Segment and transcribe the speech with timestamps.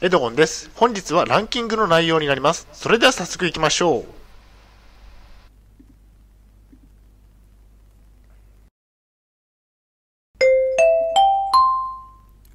[0.00, 0.70] エドゴンです。
[0.76, 2.68] 本日はランキングの内容になります。
[2.72, 4.04] それでは早速行きましょう。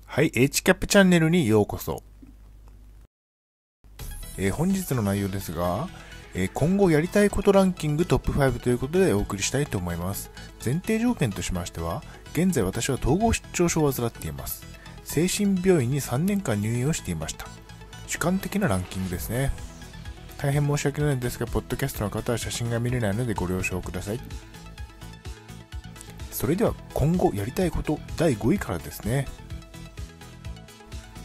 [0.06, 2.02] はい、H キャップチャンネルにようこそ。
[4.38, 5.90] えー本日の内容ですが、
[6.34, 10.32] えー今後やりたいことランキングトップ5ということでお送りしたいと思います。
[10.64, 14.64] 前提条件としましては、現在私は統合失調症を患っています。
[15.04, 17.48] 精神病院に3年間入院をしていました。
[18.08, 19.52] 主観的なランキングですね。
[20.38, 24.20] 大変申し訳ないんですが、ポッドキャストの方は写真が見れないのでご了承ください。
[26.32, 29.28] それでは今後やりたいこと第5位からですね。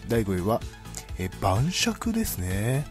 [0.08, 0.60] 第5位は、
[1.18, 2.86] え晩酌ですね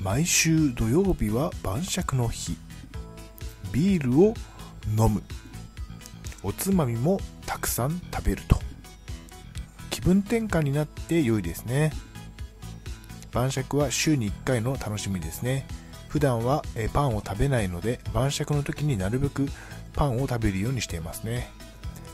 [0.00, 2.56] 毎週土曜日は晩酌の日
[3.72, 4.34] ビールを
[4.98, 5.22] 飲む
[6.42, 8.58] おつまみもたくさん食べると
[10.06, 11.90] 分転換になって良いですね。
[13.32, 15.66] 晩酌は週に1回の楽しみですね。
[16.08, 19.48] 普段はパンを食べないので晩酌の時になるべく
[19.94, 21.50] パンを食べるようにしていますね。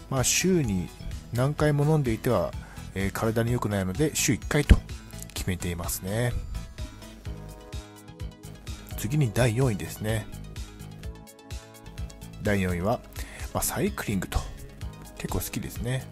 [0.08, 0.88] まあ週に
[1.34, 2.50] 何回も飲んでいては
[2.94, 4.78] え体に良くないので週1回と
[5.34, 6.32] 決めていますね。
[8.96, 10.26] 次に第4位ですね。
[12.42, 13.00] 第4位は、
[13.52, 14.38] まあ、サイクリングと。
[15.18, 16.06] 結構好きですね。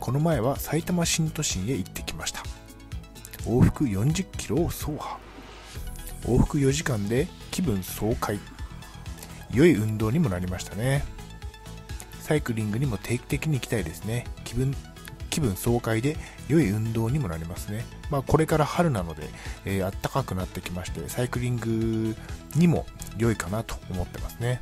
[0.00, 2.42] この前は埼玉新都心へ行ってきました
[3.44, 5.18] 往復40キロを走破
[6.24, 8.38] 往復4時間で気分爽快
[9.52, 11.04] 良い運動にもなりましたね
[12.20, 14.74] サイクリングにも定期的に行きたいですね気分
[15.30, 16.16] 気分爽快で
[16.48, 17.84] 良い運動にもなりますね。
[18.10, 19.28] まあ、これから春なので、
[19.64, 22.16] えー暖かくなってきまして、サイクリング
[22.56, 22.84] にも
[23.16, 24.60] 良いかなと思ってますね。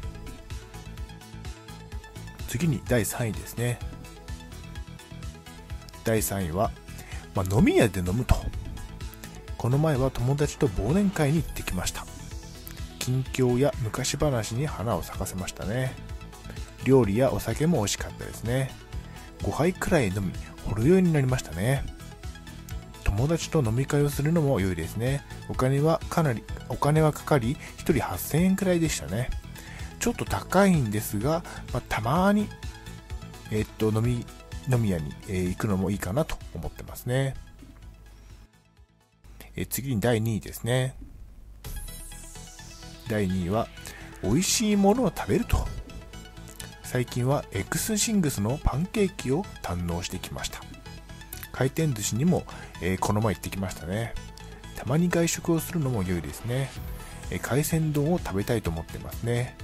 [2.48, 3.78] 次に第3位ですね。
[6.08, 6.70] 第3位は、
[7.34, 8.36] まあ、飲み屋で飲むと。
[9.58, 12.06] この前は友達と忘年会に行ってきました。
[12.98, 15.92] 近況や昔話に花を咲かせましたね。
[16.84, 18.70] 料理やお酒も美味しかったですね。
[19.40, 20.32] 5杯くらい飲み、
[20.64, 21.84] ほろ酔いになりましたね。
[23.04, 25.22] 友達と飲み会をするのも良いですね。
[25.50, 29.28] お金はかなり、お金はかかり、1人8000円くらいでしたね。
[30.00, 31.42] ちょっと高いんですが、
[31.74, 32.48] まあ、たまに、
[33.50, 34.24] えっと、飲み、
[34.70, 37.34] 飲み屋に、え行くのもいいかなと思ってますね。
[39.56, 40.94] え次に第2位ですね。
[43.08, 43.68] 第2位は、
[44.22, 45.66] 美味しいものを食べると。
[46.82, 50.60] 最近は X シングスのパンケーキを堪能してきました。
[51.52, 52.44] 回転寿司にも、
[52.80, 54.14] えーこの前行ってきましたね。
[54.76, 56.70] たまに外食をするのも良いですね、
[57.30, 59.56] えー海鮮丼を食べたいと思ってますね。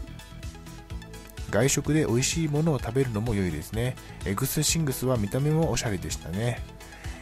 [1.55, 3.95] 外食で美味しいものを食べるのも良いですね
[4.27, 6.61] X シングスは見た目もおしゃれでしたね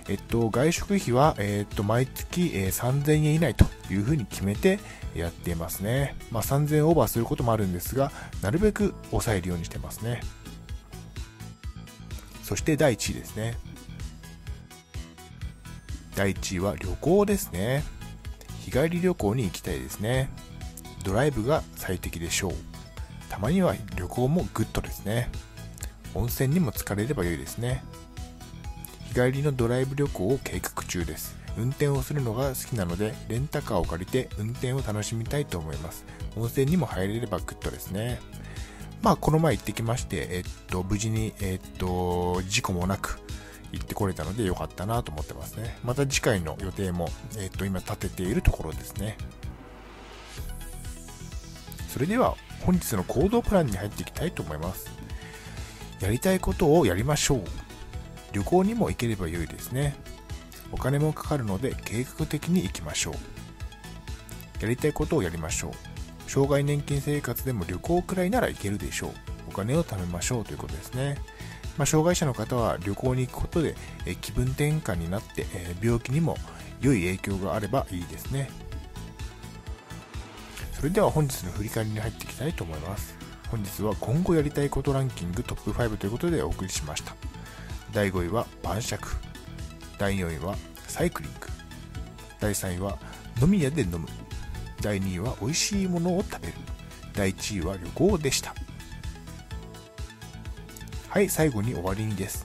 [0.08, 4.80] えっと、外食費は、えっと、毎月、えー3000円以内というふうに決めて
[5.14, 6.16] やっていますね。
[6.32, 8.10] まあ、3000円オーバーすることもあるんですが、
[8.42, 10.20] なるべく抑えるようにしてますね。
[12.42, 13.56] そして第1位ですね。
[16.16, 17.84] 第1位は旅行ですね。
[18.64, 20.30] 日帰り旅行に行きたいですね。
[21.04, 22.71] ドライブが最適でしょう。
[23.32, 25.30] たまには旅行もグッドですね。
[26.14, 27.82] 温泉にも浸かれれば良いですね。
[29.08, 31.34] 日帰りのドライブ旅行を計画中です。
[31.56, 36.04] 運転をするのが好きなのでレンタカーを借りて運転を楽しみたいと思います。
[36.36, 38.20] 温泉にも入れればグッドですね。
[39.00, 43.18] まあこの前行ってきましてえっと無事にえっと事故もなく
[43.72, 45.78] 行ってこれたので良かったなと思ってますね。
[45.82, 49.16] また次回の予定もえっと今立てているところですね。
[51.92, 54.90] それでは本日の行動プランに入っていきたいと思います。
[56.00, 57.42] やりたいことをやりましょう。
[58.32, 59.94] 旅行にも行ければ良いですね。
[60.72, 63.14] お金もかかるので計画的に行きましょう。
[64.62, 66.30] やりたいことをやりましょう。
[66.30, 69.10] 障害年金生活でも旅行くらいなら行けるでしょう。
[69.50, 71.18] お金を貯めましょうということですね。
[71.76, 73.74] まあ、障害者の方は旅行に行くことで
[74.06, 76.38] え気分転換になって、え病気にも
[76.80, 78.48] 良い影響があればいいですね。
[80.82, 83.14] それでは本日の振り返りに入っていきたいと思います。
[83.48, 87.14] 本日は今後やりたいことランキングトップ5ということでお送りしました。
[87.92, 89.06] 第5位は晩酌。
[89.96, 90.56] 第4位は
[90.88, 91.46] サイクリング。
[92.40, 92.98] 第3位は
[93.40, 94.08] 飲み屋で飲む。
[94.80, 96.54] 第2位は美味しいものを食べる。
[97.14, 98.52] 第1位は旅行でした。
[101.10, 102.44] はい最後に終わりにです。